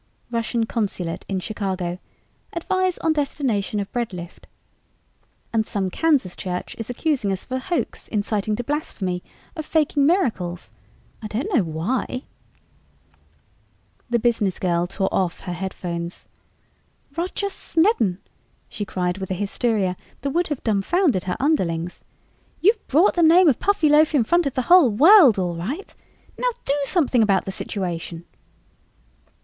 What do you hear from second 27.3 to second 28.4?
the situation!"